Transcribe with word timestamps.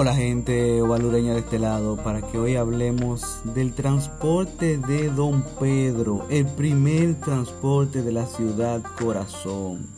Hola 0.00 0.14
gente 0.14 0.80
valureña 0.80 1.32
de 1.32 1.40
este 1.40 1.58
lado 1.58 1.96
para 1.96 2.22
que 2.22 2.38
hoy 2.38 2.54
hablemos 2.54 3.40
del 3.42 3.72
transporte 3.72 4.78
de 4.78 5.10
Don 5.10 5.42
Pedro, 5.58 6.24
el 6.30 6.46
primer 6.46 7.16
transporte 7.16 8.02
de 8.04 8.12
la 8.12 8.24
ciudad 8.26 8.80
corazón, 8.96 9.88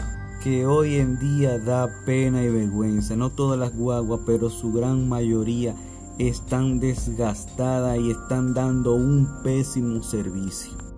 que 0.42 0.64
hoy 0.64 0.94
en 0.94 1.18
día 1.18 1.58
da 1.58 1.86
pena 2.06 2.42
y 2.42 2.48
vergüenza. 2.48 3.14
No 3.14 3.28
todas 3.28 3.58
las 3.58 3.76
guaguas, 3.76 4.20
pero 4.24 4.48
su 4.48 4.72
gran 4.72 5.06
mayoría 5.06 5.74
están 6.16 6.80
desgastadas 6.80 7.98
y 7.98 8.12
están 8.12 8.54
dando 8.54 8.94
un 8.94 9.28
pésimo 9.44 10.02
servicio. 10.02 10.89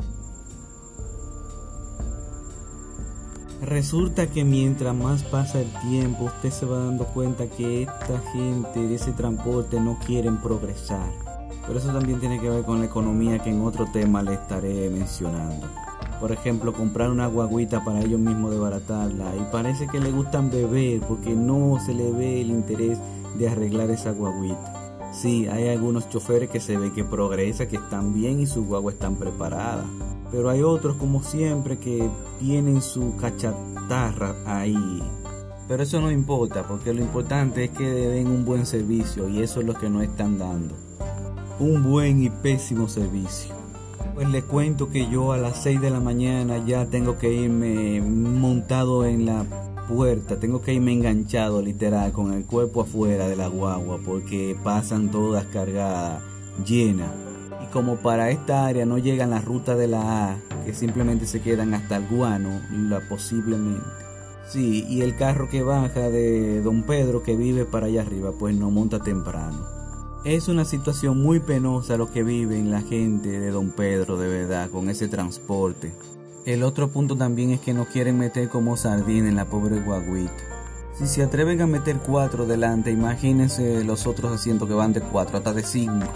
Resulta 3.72 4.26
que 4.26 4.44
mientras 4.44 4.94
más 4.94 5.22
pasa 5.22 5.62
el 5.62 5.70
tiempo, 5.88 6.24
usted 6.24 6.50
se 6.50 6.66
va 6.66 6.84
dando 6.84 7.06
cuenta 7.06 7.46
que 7.46 7.84
esta 7.84 8.20
gente 8.34 8.86
de 8.86 8.96
ese 8.96 9.12
transporte 9.12 9.80
no 9.80 9.98
quieren 10.04 10.36
progresar. 10.42 11.10
Pero 11.66 11.78
eso 11.78 11.88
también 11.88 12.20
tiene 12.20 12.38
que 12.38 12.50
ver 12.50 12.64
con 12.64 12.80
la 12.80 12.84
economía 12.84 13.38
que 13.38 13.48
en 13.48 13.62
otro 13.62 13.86
tema 13.90 14.22
le 14.22 14.34
estaré 14.34 14.90
mencionando. 14.90 15.66
Por 16.20 16.32
ejemplo, 16.32 16.74
comprar 16.74 17.10
una 17.10 17.28
guaguita 17.28 17.82
para 17.82 18.02
ellos 18.02 18.20
mismos 18.20 18.50
desbaratarla. 18.50 19.34
Y 19.36 19.50
parece 19.50 19.86
que 19.86 20.00
le 20.00 20.10
gustan 20.10 20.50
beber 20.50 21.00
porque 21.00 21.30
no 21.30 21.78
se 21.82 21.94
le 21.94 22.12
ve 22.12 22.42
el 22.42 22.50
interés 22.50 22.98
de 23.38 23.48
arreglar 23.48 23.90
esa 23.90 24.10
guaguita. 24.10 24.81
Sí, 25.12 25.46
hay 25.46 25.68
algunos 25.68 26.08
choferes 26.08 26.50
que 26.50 26.60
se 26.60 26.78
ve 26.78 26.92
que 26.92 27.04
progresa, 27.04 27.68
que 27.68 27.76
están 27.76 28.14
bien 28.14 28.40
y 28.40 28.46
sus 28.46 28.66
guaguas 28.66 28.94
están 28.94 29.16
preparadas 29.16 29.84
pero 30.32 30.48
hay 30.48 30.62
otros 30.62 30.96
como 30.96 31.22
siempre 31.22 31.78
que 31.78 32.08
tienen 32.40 32.80
su 32.80 33.14
cachatarra 33.16 34.34
ahí. 34.46 35.02
Pero 35.68 35.82
eso 35.82 36.00
no 36.00 36.10
importa, 36.10 36.66
porque 36.66 36.94
lo 36.94 37.02
importante 37.02 37.64
es 37.64 37.70
que 37.70 37.84
den 37.84 38.26
un 38.26 38.44
buen 38.44 38.64
servicio 38.64 39.28
y 39.28 39.42
eso 39.42 39.60
es 39.60 39.66
lo 39.66 39.74
que 39.74 39.90
no 39.90 40.00
están 40.00 40.38
dando. 40.38 40.74
Un 41.60 41.82
buen 41.82 42.22
y 42.22 42.30
pésimo 42.30 42.88
servicio. 42.88 43.54
Pues 44.14 44.28
les 44.28 44.42
cuento 44.44 44.88
que 44.88 45.08
yo 45.08 45.32
a 45.32 45.38
las 45.38 45.62
6 45.62 45.80
de 45.80 45.90
la 45.90 46.00
mañana 46.00 46.64
ya 46.66 46.86
tengo 46.86 47.18
que 47.18 47.32
irme 47.32 48.00
montado 48.00 49.04
en 49.04 49.26
la 49.26 49.44
puerta, 49.86 50.38
tengo 50.38 50.62
que 50.62 50.74
irme 50.74 50.92
enganchado 50.92 51.62
literal 51.62 52.12
con 52.12 52.32
el 52.32 52.44
cuerpo 52.44 52.82
afuera 52.82 53.28
de 53.28 53.36
la 53.36 53.48
guagua 53.48 53.98
porque 54.04 54.56
pasan 54.62 55.10
todas 55.10 55.44
cargadas, 55.46 56.22
llenas 56.66 57.10
como 57.72 57.96
para 57.96 58.30
esta 58.30 58.66
área 58.66 58.84
no 58.86 58.98
llegan 58.98 59.30
las 59.30 59.44
rutas 59.44 59.78
de 59.78 59.88
la 59.88 60.32
A, 60.32 60.36
que 60.64 60.74
simplemente 60.74 61.26
se 61.26 61.40
quedan 61.40 61.74
hasta 61.74 61.96
el 61.96 62.06
guano, 62.06 62.60
la 62.70 63.00
posiblemente. 63.08 63.82
Sí, 64.46 64.84
y 64.88 65.00
el 65.00 65.16
carro 65.16 65.48
que 65.48 65.62
baja 65.62 66.10
de 66.10 66.60
Don 66.60 66.82
Pedro 66.82 67.22
que 67.22 67.34
vive 67.34 67.64
para 67.64 67.86
allá 67.86 68.02
arriba, 68.02 68.32
pues 68.38 68.54
no 68.54 68.70
monta 68.70 69.02
temprano. 69.02 69.66
Es 70.24 70.48
una 70.48 70.64
situación 70.64 71.20
muy 71.20 71.40
penosa 71.40 71.96
lo 71.96 72.10
que 72.10 72.22
viven 72.22 72.70
la 72.70 72.82
gente 72.82 73.40
de 73.40 73.50
Don 73.50 73.70
Pedro, 73.70 74.18
de 74.18 74.28
verdad, 74.28 74.70
con 74.70 74.88
ese 74.88 75.08
transporte. 75.08 75.92
El 76.44 76.64
otro 76.64 76.88
punto 76.88 77.16
también 77.16 77.50
es 77.50 77.60
que 77.60 77.72
no 77.72 77.84
quieren 77.84 78.18
meter 78.18 78.48
como 78.48 78.76
sardina 78.76 79.28
en 79.28 79.36
la 79.36 79.44
pobre 79.44 79.78
guaguita. 79.78 80.32
Si 80.98 81.06
se 81.06 81.22
atreven 81.22 81.60
a 81.60 81.68
meter 81.68 81.98
cuatro 82.04 82.46
delante, 82.46 82.90
imagínense 82.90 83.84
los 83.84 84.08
otros 84.08 84.32
asientos 84.32 84.66
que 84.66 84.74
van 84.74 84.92
de 84.92 85.02
cuatro 85.02 85.38
hasta 85.38 85.52
de 85.52 85.62
cinco. 85.62 86.08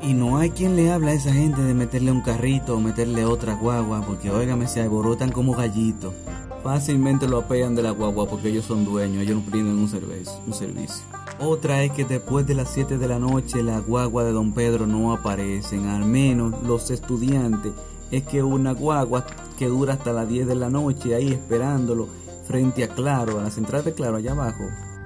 Y 0.00 0.14
no 0.14 0.38
hay 0.38 0.50
quien 0.50 0.74
le 0.74 0.90
habla 0.90 1.10
a 1.10 1.14
esa 1.14 1.34
gente 1.34 1.60
de 1.60 1.74
meterle 1.74 2.12
un 2.12 2.22
carrito 2.22 2.76
o 2.76 2.80
meterle 2.80 3.26
otra 3.26 3.56
guagua, 3.56 4.00
porque 4.06 4.30
óigame, 4.30 4.68
se 4.68 4.80
alborotan 4.80 5.32
como 5.32 5.52
gallitos. 5.52 6.14
Fácilmente 6.62 7.28
lo 7.28 7.36
apean 7.36 7.74
de 7.74 7.82
la 7.82 7.90
guagua 7.90 8.26
porque 8.26 8.48
ellos 8.48 8.64
son 8.64 8.86
dueños, 8.86 9.22
ellos 9.22 9.36
no 9.44 9.52
piden 9.52 9.78
un 9.78 9.88
servicio, 9.90 10.32
un 10.46 10.54
servicio. 10.54 11.04
Otra 11.40 11.84
es 11.84 11.92
que 11.92 12.06
después 12.06 12.46
de 12.46 12.54
las 12.54 12.70
7 12.70 12.96
de 12.96 13.06
la 13.06 13.18
noche 13.18 13.62
la 13.62 13.80
guagua 13.80 14.24
de 14.24 14.32
Don 14.32 14.52
Pedro 14.52 14.86
no 14.86 15.12
aparecen, 15.12 15.88
al 15.88 16.06
menos 16.06 16.54
los 16.62 16.90
estudiantes. 16.90 17.72
Es 18.10 18.22
que 18.24 18.42
una 18.42 18.72
guagua 18.72 19.26
que 19.58 19.66
dura 19.66 19.94
hasta 19.94 20.12
las 20.12 20.28
10 20.28 20.46
de 20.46 20.54
la 20.54 20.70
noche 20.70 21.14
ahí 21.14 21.28
esperándolo 21.28 22.08
frente 22.46 22.84
a 22.84 22.88
Claro, 22.88 23.40
a 23.40 23.42
la 23.42 23.50
central 23.50 23.84
de 23.84 23.92
Claro 23.92 24.16
allá 24.16 24.32
abajo, 24.32 24.64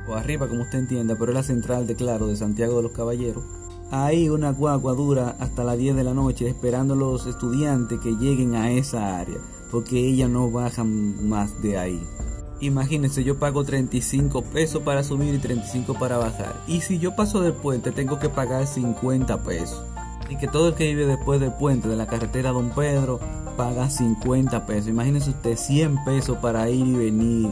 o 0.08 0.14
arriba 0.14 0.48
como 0.48 0.62
usted 0.62 0.78
entienda, 0.78 1.16
pero 1.18 1.32
es 1.32 1.36
la 1.36 1.42
central 1.42 1.86
de 1.86 1.96
Claro 1.96 2.26
de 2.26 2.36
Santiago 2.36 2.76
de 2.76 2.82
los 2.82 2.92
Caballeros 2.92 3.44
Ahí 3.94 4.30
una 4.30 4.52
guagua 4.52 4.94
dura 4.94 5.36
hasta 5.38 5.64
las 5.64 5.76
10 5.76 5.96
de 5.96 6.04
la 6.04 6.14
noche 6.14 6.48
esperando 6.48 6.94
a 6.94 6.96
los 6.96 7.26
estudiantes 7.26 8.00
que 8.00 8.16
lleguen 8.16 8.54
a 8.54 8.70
esa 8.70 9.18
área, 9.18 9.36
porque 9.70 9.98
ellas 9.98 10.30
no 10.30 10.50
bajan 10.50 11.28
más 11.28 11.60
de 11.60 11.76
ahí. 11.76 12.02
Imagínense, 12.60 13.22
yo 13.22 13.38
pago 13.38 13.64
35 13.64 14.44
pesos 14.44 14.80
para 14.82 15.04
subir 15.04 15.34
y 15.34 15.38
35 15.38 15.92
para 15.98 16.16
bajar. 16.16 16.58
Y 16.66 16.80
si 16.80 16.98
yo 16.98 17.14
paso 17.14 17.42
del 17.42 17.52
puente, 17.52 17.92
tengo 17.92 18.18
que 18.18 18.30
pagar 18.30 18.66
50 18.66 19.42
pesos. 19.42 19.84
Y 20.32 20.36
que 20.36 20.48
todo 20.48 20.68
el 20.68 20.74
que 20.74 20.86
vive 20.86 21.04
después 21.04 21.40
del 21.40 21.52
puente 21.52 21.88
de 21.88 21.96
la 21.96 22.06
carretera 22.06 22.52
Don 22.52 22.70
Pedro 22.70 23.20
paga 23.58 23.90
50 23.90 24.64
pesos. 24.64 24.88
Imagínense 24.88 25.28
usted 25.28 25.58
100 25.58 26.04
pesos 26.04 26.38
para 26.38 26.70
ir 26.70 26.86
y 26.86 26.94
venir 26.94 27.50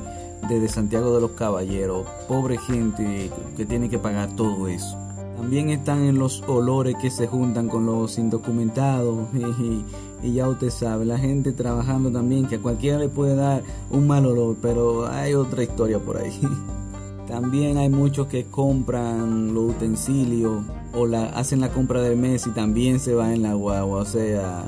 desde 0.49 0.67
Santiago 0.67 1.15
de 1.15 1.21
los 1.21 1.33
Caballeros. 1.33 2.07
Pobre 2.27 2.57
gente 2.57 3.31
que 3.55 3.67
tiene 3.67 3.91
que 3.91 3.99
pagar 3.99 4.35
todo 4.35 4.67
eso. 4.67 4.97
También 5.37 5.69
están 5.69 6.05
en 6.05 6.19
los 6.19 6.43
olores 6.49 6.97
que 7.03 7.11
se 7.11 7.27
juntan 7.27 7.69
con 7.69 7.85
los 7.85 8.17
indocumentados 8.17 9.29
y, 10.23 10.33
ya 10.33 10.49
usted 10.49 10.71
sabe, 10.71 11.05
la 11.05 11.19
gente 11.19 11.53
trabajando 11.53 12.11
también, 12.11 12.47
que 12.47 12.57
a 12.57 12.61
cualquiera 12.61 12.99
le 12.99 13.11
puede 13.11 13.37
dar 13.37 13.63
un 13.91 14.07
mal 14.07 14.25
olor, 14.25 14.57
pero 14.63 15.07
hay 15.07 15.35
otra 15.35 15.63
historia 15.63 15.99
por 15.99 16.17
ahí. 16.17 16.41
También 17.29 17.77
hay 17.77 17.91
muchos 17.91 18.27
que 18.27 18.47
compran 18.47 19.55
los 19.55 19.71
utensilios 19.71 20.65
o 20.93 21.07
la, 21.07 21.27
hacen 21.27 21.61
la 21.61 21.71
compra 21.71 22.03
del 22.03 22.17
mes 22.17 22.47
y 22.47 22.51
también 22.51 23.01
se 23.01 23.15
van 23.15 23.33
en 23.33 23.43
la 23.43 23.55
guagua, 23.55 23.99
o 23.99 24.05
sea, 24.05 24.65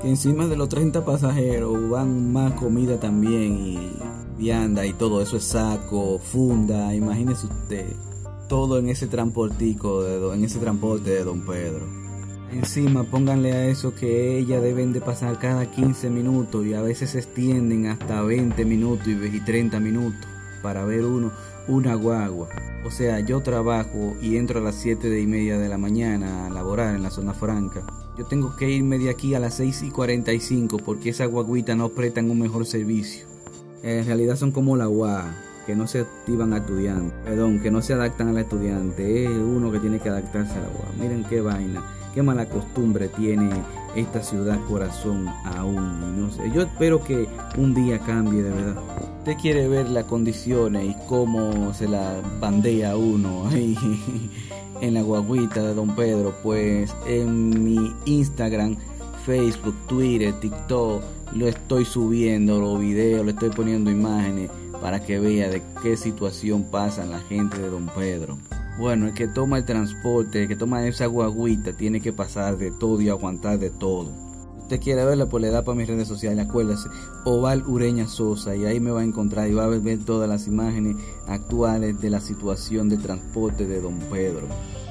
que 0.00 0.08
encima 0.08 0.46
de 0.46 0.56
los 0.56 0.68
30 0.68 1.04
pasajeros 1.04 1.90
van 1.90 2.32
más 2.32 2.52
comida 2.52 2.98
también 2.98 3.56
y 3.56 3.92
vianda 4.38 4.84
y 4.86 4.92
todo 4.92 5.22
eso 5.22 5.36
es 5.36 5.44
saco, 5.44 6.18
funda, 6.18 6.94
imagínese 6.94 7.46
usted 7.46 7.86
todo 8.52 8.78
en 8.78 8.90
ese 8.90 9.06
transportico, 9.06 10.02
de, 10.02 10.34
en 10.34 10.44
ese 10.44 10.58
transporte 10.58 11.08
de 11.08 11.24
Don 11.24 11.40
Pedro. 11.40 11.86
Encima 12.52 13.02
pónganle 13.02 13.52
a 13.52 13.66
eso 13.68 13.94
que 13.94 14.36
ellas 14.36 14.60
deben 14.60 14.92
de 14.92 15.00
pasar 15.00 15.38
cada 15.38 15.70
15 15.70 16.10
minutos 16.10 16.66
y 16.66 16.74
a 16.74 16.82
veces 16.82 17.12
se 17.12 17.20
extienden 17.20 17.86
hasta 17.86 18.20
20 18.20 18.62
minutos 18.66 19.08
y 19.08 19.40
30 19.40 19.80
minutos 19.80 20.31
para 20.62 20.84
ver 20.84 21.04
uno 21.04 21.32
una 21.68 21.94
guagua. 21.94 22.48
O 22.84 22.90
sea, 22.90 23.20
yo 23.20 23.40
trabajo 23.40 24.16
y 24.20 24.36
entro 24.36 24.60
a 24.60 24.62
las 24.62 24.76
7 24.76 25.20
y 25.20 25.26
media 25.26 25.58
de 25.58 25.68
la 25.68 25.78
mañana 25.78 26.46
a 26.46 26.50
laborar 26.50 26.94
en 26.94 27.02
la 27.02 27.10
zona 27.10 27.34
franca. 27.34 27.84
Yo 28.18 28.24
tengo 28.26 28.56
que 28.56 28.70
irme 28.70 28.98
de 28.98 29.10
aquí 29.10 29.34
a 29.34 29.40
las 29.40 29.54
6 29.54 29.82
y 29.84 29.90
45 29.90 30.78
porque 30.78 31.10
esa 31.10 31.26
guaguita 31.26 31.74
no 31.74 31.88
prestan 31.90 32.30
un 32.30 32.40
mejor 32.40 32.66
servicio. 32.66 33.26
En 33.82 34.06
realidad 34.06 34.36
son 34.36 34.52
como 34.52 34.76
la 34.76 34.86
guagua 34.86 35.34
que 35.66 35.76
no 35.76 35.86
se 35.86 36.00
activan 36.00 36.52
a 36.52 36.58
estudiante, 36.58 37.14
perdón, 37.24 37.60
que 37.60 37.70
no 37.70 37.82
se 37.82 37.92
adaptan 37.92 38.28
al 38.28 38.38
estudiante, 38.38 39.24
es 39.24 39.30
uno 39.30 39.70
que 39.70 39.78
tiene 39.78 39.98
que 39.98 40.08
adaptarse 40.08 40.52
a 40.52 40.62
la 40.62 40.68
UA. 40.68 41.02
Miren 41.02 41.24
qué 41.24 41.40
vaina, 41.40 41.82
qué 42.14 42.22
mala 42.22 42.46
costumbre 42.46 43.08
tiene 43.08 43.50
esta 43.94 44.22
ciudad 44.22 44.58
corazón 44.68 45.28
aún. 45.44 46.20
no 46.20 46.30
sé, 46.30 46.50
yo 46.52 46.62
espero 46.62 47.02
que 47.02 47.28
un 47.56 47.74
día 47.74 47.98
cambie 47.98 48.42
de 48.42 48.50
verdad. 48.50 48.82
Usted 49.18 49.36
quiere 49.36 49.68
ver 49.68 49.88
las 49.88 50.04
condiciones 50.04 50.84
y 50.84 50.96
cómo 51.08 51.72
se 51.74 51.88
la 51.88 52.20
bandea 52.40 52.96
uno 52.96 53.46
ahí 53.48 53.76
en 54.80 54.94
la 54.94 55.02
guaguita 55.02 55.62
de 55.62 55.74
Don 55.74 55.94
Pedro, 55.94 56.34
pues 56.42 56.94
en 57.06 57.64
mi 57.64 57.94
Instagram, 58.04 58.76
Facebook, 59.24 59.74
Twitter, 59.86 60.32
TikTok, 60.40 61.02
lo 61.34 61.48
estoy 61.48 61.84
subiendo 61.84 62.60
los 62.60 62.80
videos, 62.80 63.24
le 63.24 63.32
estoy 63.32 63.50
poniendo 63.50 63.90
imágenes 63.90 64.50
para 64.80 65.00
que 65.00 65.18
vea 65.18 65.48
de 65.48 65.62
qué 65.82 65.96
situación 65.96 66.64
pasa 66.64 67.06
la 67.06 67.20
gente 67.20 67.58
de 67.58 67.68
Don 67.68 67.86
Pedro. 67.88 68.38
Bueno, 68.78 69.06
el 69.06 69.14
que 69.14 69.28
toma 69.28 69.58
el 69.58 69.64
transporte, 69.64 70.42
el 70.42 70.48
que 70.48 70.56
toma 70.56 70.86
esa 70.86 71.06
guaguita, 71.06 71.72
tiene 71.72 72.00
que 72.00 72.12
pasar 72.12 72.58
de 72.58 72.70
todo 72.72 73.00
y 73.00 73.08
aguantar 73.08 73.58
de 73.58 73.70
todo. 73.70 74.10
Usted 74.58 74.80
quiere 74.80 75.04
verla, 75.04 75.26
pues 75.26 75.42
le 75.42 75.50
da 75.50 75.62
para 75.62 75.76
mis 75.76 75.86
redes 75.86 76.08
sociales, 76.08 76.48
acuérdese, 76.48 76.88
Oval 77.24 77.62
Ureña 77.66 78.08
Sosa, 78.08 78.56
y 78.56 78.64
ahí 78.64 78.80
me 78.80 78.90
va 78.90 79.02
a 79.02 79.04
encontrar 79.04 79.48
y 79.48 79.52
va 79.52 79.64
a 79.64 79.68
ver 79.68 79.98
todas 80.04 80.28
las 80.28 80.46
imágenes 80.46 80.96
actuales 81.28 82.00
de 82.00 82.10
la 82.10 82.20
situación 82.20 82.88
de 82.88 82.96
transporte 82.96 83.66
de 83.66 83.80
Don 83.80 83.98
Pedro. 84.10 84.48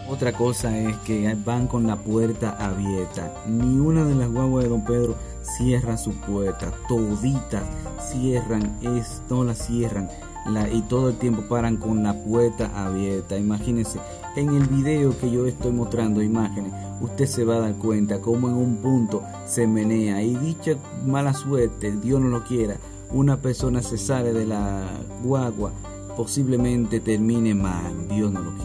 Otra 0.09 0.33
cosa 0.33 0.77
es 0.77 0.95
que 0.97 1.35
van 1.45 1.67
con 1.67 1.87
la 1.87 1.95
puerta 1.95 2.55
abierta. 2.59 3.33
Ni 3.47 3.79
una 3.79 4.03
de 4.03 4.15
las 4.15 4.29
guaguas 4.29 4.63
de 4.63 4.69
Don 4.69 4.83
Pedro 4.83 5.15
cierra 5.41 5.97
su 5.97 6.11
puerta. 6.11 6.71
Toditas 6.87 7.63
cierran, 8.11 8.77
es, 8.81 9.21
no 9.29 9.43
la 9.43 9.55
cierran. 9.55 10.09
La, 10.47 10.67
y 10.69 10.81
todo 10.81 11.09
el 11.09 11.17
tiempo 11.17 11.43
paran 11.43 11.77
con 11.77 12.03
la 12.03 12.13
puerta 12.13 12.71
abierta. 12.75 13.37
Imagínense, 13.37 13.99
en 14.35 14.55
el 14.55 14.67
video 14.67 15.17
que 15.17 15.29
yo 15.29 15.45
estoy 15.45 15.71
mostrando 15.71 16.21
imágenes, 16.21 16.73
usted 17.01 17.25
se 17.25 17.43
va 17.45 17.55
a 17.55 17.59
dar 17.59 17.75
cuenta 17.75 18.19
como 18.19 18.47
en 18.47 18.55
un 18.55 18.77
punto 18.77 19.23
se 19.45 19.67
menea. 19.67 20.21
Y 20.23 20.35
dicha 20.35 20.75
mala 21.05 21.33
suerte, 21.33 21.91
Dios 21.91 22.19
no 22.21 22.29
lo 22.29 22.43
quiera, 22.43 22.77
una 23.11 23.37
persona 23.37 23.81
se 23.81 23.97
sale 23.97 24.33
de 24.33 24.45
la 24.45 24.87
guagua, 25.23 25.71
posiblemente 26.15 26.99
termine 26.99 27.53
mal, 27.53 28.07
Dios 28.09 28.31
no 28.31 28.41
lo 28.41 28.51
quiera. 28.51 28.60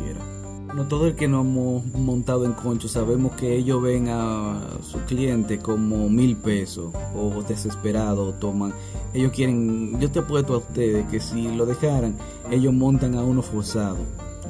Bueno, 0.77 0.91
todo 0.91 1.07
el 1.07 1.15
que 1.15 1.27
nos 1.27 1.47
hemos 1.47 1.87
montado 1.95 2.45
en 2.45 2.53
concho 2.53 2.87
sabemos 2.87 3.33
que 3.33 3.57
ellos 3.57 3.81
ven 3.81 4.11
a 4.11 4.61
su 4.83 4.99
cliente 5.07 5.59
como 5.59 6.11
mil 6.11 6.37
pesos 6.37 6.93
o 7.17 7.43
desesperado 7.49 8.35
toman. 8.35 8.75
Ellos 9.15 9.33
quieren, 9.33 9.99
yo 9.99 10.11
te 10.11 10.19
apuesto 10.19 10.53
a 10.53 10.59
ustedes 10.59 11.07
que 11.07 11.19
si 11.19 11.49
lo 11.57 11.65
dejaran, 11.65 12.15
ellos 12.51 12.75
montan 12.75 13.15
a 13.15 13.23
uno 13.23 13.41
forzado, 13.41 13.97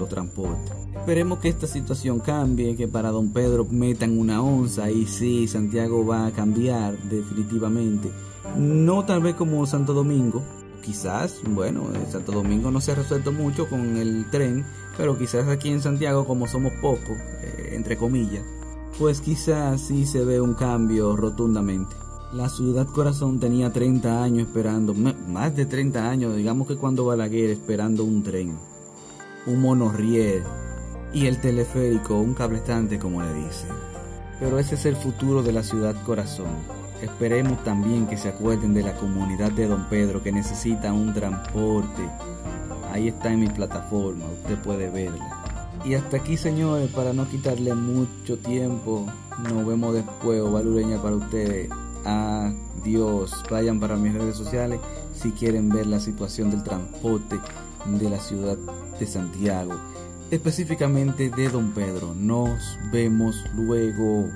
lo 0.01 0.07
transportan. 0.07 0.77
Esperemos 0.97 1.39
que 1.39 1.49
esta 1.49 1.69
situación 1.69 2.19
cambie, 2.19 2.75
que 2.75 2.89
para 2.89 3.13
don 3.13 3.33
Pedro 3.33 3.65
metan 3.71 4.19
una 4.19 4.43
onza 4.43 4.91
y 4.91 5.07
sí, 5.07 5.47
Santiago 5.47 6.05
va 6.05 6.27
a 6.27 6.33
cambiar 6.33 6.99
definitivamente. 7.05 8.11
No 8.59 9.05
tal 9.05 9.23
vez 9.23 9.37
como 9.37 9.65
Santo 9.65 9.95
Domingo, 9.95 10.43
quizás, 10.87 11.41
bueno, 11.49 11.91
en 11.93 12.11
Santo 12.13 12.31
Domingo 12.31 12.71
no 12.71 12.81
se 12.81 12.93
ha 12.93 12.95
resuelto 12.95 13.33
mucho 13.33 13.69
con 13.69 13.97
el 13.97 14.31
tren, 14.31 14.65
pero 14.97 15.19
quizás 15.19 15.49
aquí 15.49 15.69
en 15.71 15.83
Santiago, 15.83 16.25
como 16.25 16.47
somos 16.47 16.73
pocos, 16.81 17.19
eh, 17.43 17.73
entre 17.73 17.97
comillas, 17.97 18.45
pues 18.97 19.21
quizás 19.21 19.81
sí 19.81 20.07
se 20.07 20.25
ve 20.25 20.41
un 20.41 20.55
cambio 20.55 21.17
rotundamente. 21.17 21.97
La 22.33 22.49
ciudad 22.49 22.87
corazón 22.87 23.41
tenía 23.41 23.73
30 23.73 24.23
años 24.23 24.47
esperando, 24.47 24.95
más 24.95 25.57
de 25.57 25.67
30 25.67 26.09
años, 26.09 26.37
digamos 26.37 26.69
que 26.69 26.77
cuando 26.77 27.05
Balaguer 27.05 27.51
esperando 27.51 28.05
un 28.05 28.23
tren, 28.23 28.57
un 29.47 29.61
monorriel 29.61 30.45
y 31.13 31.27
el 31.27 31.41
teleférico, 31.41 32.17
un 32.17 32.35
cablestante 32.35 32.99
como 32.99 33.23
le 33.23 33.35
dicen. 33.35 33.71
Pero 34.39 34.59
ese 34.59 34.77
es 34.77 34.87
el 34.87 34.97
futuro 34.97 35.43
de 35.43 35.53
la 35.53 35.65
ciudad 35.65 36.01
corazón. 36.05 36.86
Esperemos 37.03 37.63
también 37.65 38.07
que 38.07 38.17
se 38.17 38.29
acuerden 38.29 38.73
de 38.75 38.83
la 38.83 38.95
comunidad 38.95 39.53
de 39.53 39.67
Don 39.67 39.89
Pedro 39.89 40.23
que 40.23 40.33
necesita 40.33 40.93
un 40.93 41.13
transporte. 41.13 42.03
Ahí 42.91 43.09
está 43.09 43.33
en 43.33 43.41
mi 43.41 43.49
plataforma, 43.49 44.25
usted 44.43 44.59
puede 44.63 44.89
verla. 44.89 45.45
Y 45.85 45.95
hasta 45.95 46.17
aquí, 46.17 46.37
señores, 46.37 46.91
para 46.91 47.13
no 47.13 47.29
quitarle 47.29 47.75
mucho 47.75 48.39
tiempo, 48.39 49.07
nos 49.43 49.67
vemos 49.67 49.95
después, 49.95 50.43
Valureña 50.43 51.01
para 51.01 51.17
ustedes. 51.17 51.71
Adiós. 52.05 53.43
Vayan 53.51 53.79
para 53.79 53.97
mis 53.97 54.15
redes 54.15 54.37
sociales 54.37 54.81
si 55.15 55.33
quieren 55.33 55.69
ver 55.69 55.87
la 55.87 56.01
situación 56.01 56.51
del 56.51 56.63
transporte 56.63 57.39
de 57.87 58.11
la 58.11 58.19
ciudad 58.19 58.57
de 58.99 59.07
Santiago, 59.07 59.75
específicamente 60.31 61.31
de 61.31 61.49
Don 61.49 61.73
Pedro. 61.73 62.15
Nos 62.15 62.79
vemos 62.91 63.45
luego. 63.55 64.29